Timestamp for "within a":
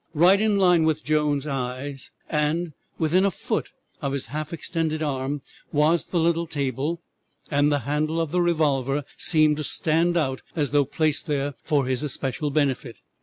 2.97-3.29